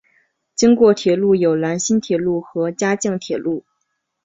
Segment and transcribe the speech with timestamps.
[0.55, 3.63] 经过铁路有兰新铁路和嘉镜铁路。